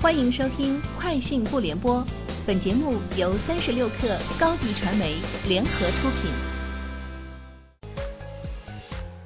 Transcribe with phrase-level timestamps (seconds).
[0.00, 1.96] 欢迎收听《快讯不联播》，
[2.46, 5.16] 本节目由三十六克高低传媒
[5.48, 6.30] 联合出品。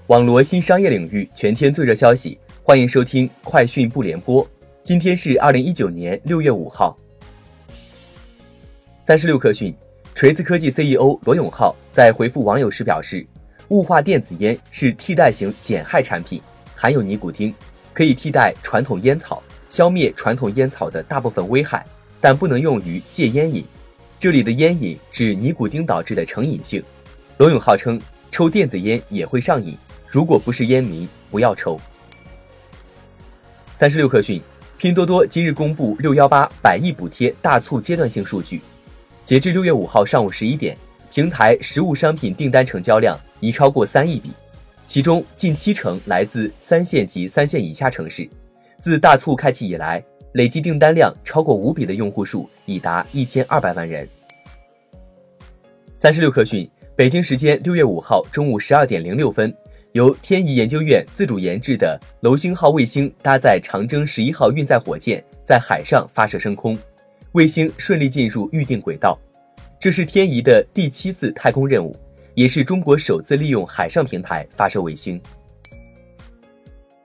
[0.06, 4.42] 网罗新商业领域全天最热消息，欢迎收听《快讯不联播》。
[4.82, 6.96] 今天是二零一九年六月五号。
[8.98, 9.76] 三十六克讯，
[10.14, 13.26] 锤子科技 CEO 罗永浩在回复网友时表示，
[13.68, 16.40] 雾化电子烟是替代型减害产品，
[16.74, 17.54] 含有尼古丁，
[17.92, 19.42] 可以替代传统烟草。
[19.72, 21.82] 消灭传统烟草的大部分危害，
[22.20, 23.64] 但不能用于戒烟瘾。
[24.18, 26.84] 这里的烟瘾指尼古丁导致的成瘾性。
[27.38, 27.98] 罗永浩称，
[28.30, 29.74] 抽电子烟也会上瘾，
[30.06, 31.80] 如果不是烟民，不要抽。
[33.72, 34.42] 三十六氪讯，
[34.76, 38.60] 拼多多今日公布六幺八百亿补贴大促阶段性数据，
[39.24, 40.76] 截至六月五号上午十一点，
[41.10, 44.32] 平台实物商品订单成交量已超过三亿笔，
[44.86, 48.28] 其中近七成来自三线及三线以下城市。
[48.82, 54.08] 自大促开启以来，累计订单量超过五笔的用户数已达一千二百万人。
[55.94, 59.54] 三十六氪讯，北京时间六月五号中午十二点零六分，
[59.92, 66.76] 由天仪研究院自主研制的楼星号卫星搭载长征十一号运载火箭在海上发射升空，
[67.34, 69.16] 卫星顺利进入预定轨道。
[69.78, 71.94] 这是天仪的第七次太空任务，
[72.34, 75.22] 也是中国首次利用海上平台发射卫星。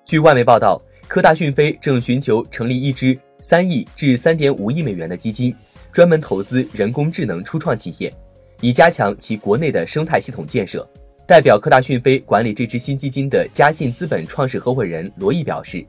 [0.08, 0.82] 据外媒报道。
[1.08, 5.56] 科大讯飞正寻求成立一支三亿至三点五亿美元的基金，
[5.94, 8.14] 专门投资人工智能初创企业，
[8.60, 10.88] 以加强其国内的生态系统建设。
[11.26, 15.86] 代表科大讯飞管理这支新基金的嘉信资本创始合伙人罗毅表示，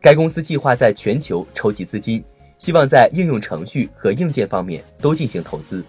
[0.00, 2.24] 该公司计划在全球筹集资金，
[2.56, 5.84] 希望在应用程序和硬件方面都进行投资。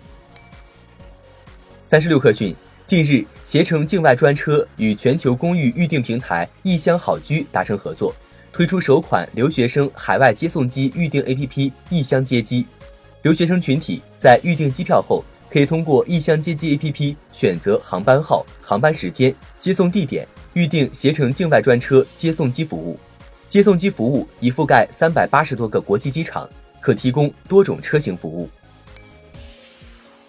[1.84, 2.54] 三十六氪讯，
[2.86, 8.14] 近日携程境外专车与全球公寓预订平台异乡好居达成合作。
[8.54, 12.64] 推出首款留学生海外接送机预订 APP“ 异乡接机”，
[13.24, 23.00] 留学生群体在预订机票后，可以通过“异乡接机 ”APP 选择航班号、航班时间、接送地点，预订携程境外专车接送机服务。
[23.50, 26.48] 接送机服务已覆盖三百八十多个国际机场，
[26.80, 28.48] 可提供多种车型服务。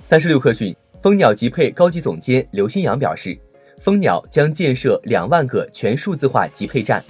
[0.03, 3.39] 三十六氪讯，蜂鸟集配高级总监刘新阳表示，
[3.83, 7.05] 蜂鸟将建设两万个全数字化集配站。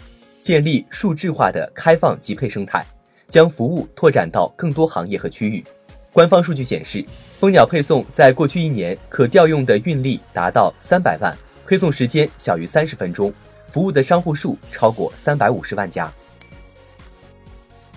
[0.44, 2.84] 建立数字化的开放集配生态，
[3.28, 5.64] 将服务拓展到更多行业和区域。
[6.12, 7.02] 官方数据显示，
[7.40, 11.34] 蜂鸟配送在过去一年可调用的运力达到三百万，
[11.66, 13.32] 配送时间小于三十分钟，
[13.68, 16.12] 服务的商户数超过三百五十万家。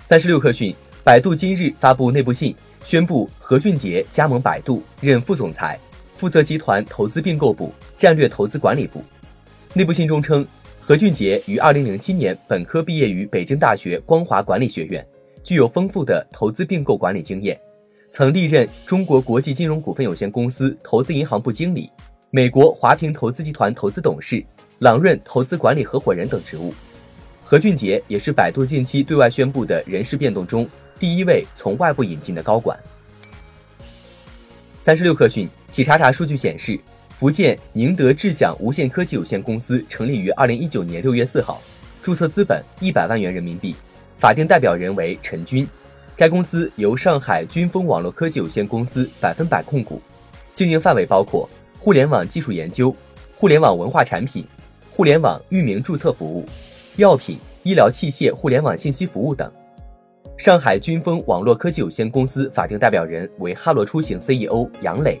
[0.06, 5.78] 三十六氪讯，百度今日发布内部信，宣布何俊杰加盟百度，任副总裁，
[6.16, 9.04] 负责集团投资并购部、战略投资管理部。
[9.74, 10.48] 内部信中称。
[10.88, 15.06] 何俊杰于二零零七年本科毕业于北京大学光华管理学院，
[15.44, 17.60] 具有丰富的投资并购管理经验，
[18.10, 21.92] 曾历任中国国际金融股份有限公司投资银行部经理、
[22.30, 24.42] 美国华平投资集团投资董事、
[24.78, 26.72] 朗润投资管理合伙人等职务。
[27.44, 30.66] 何俊杰也是百度近期对外宣布的人事变动中
[30.98, 32.74] 第一位从外部引进的高管。
[34.78, 36.80] 三十六氪讯，企查查数据显示。
[37.18, 41.60] 福建宁德智享无线科技有限公司成立于二零一九年六月四号，
[42.00, 43.74] 注册资本一百万元人民币，
[44.16, 45.66] 法定代表人为陈军。
[46.16, 50.00] 该公司由上海军锋网络科技有限公司百分百控股，
[50.54, 52.94] 经营范围包括互联网技术研究、
[53.34, 54.46] 互联网文化产品、
[54.88, 56.46] 互联网域名注册服务、
[56.98, 59.50] 药品、医疗器械互联网信息服务等。
[60.36, 65.20] 上海军锋网络科技有限公司法定代表人为哈罗出行 CEO 杨磊。